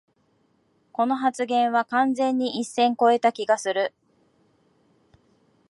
[0.93, 3.93] この発言は完全に一線こえた気がする